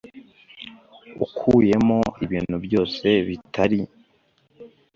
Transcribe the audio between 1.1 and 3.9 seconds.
ukuyemo ibintu byose bitari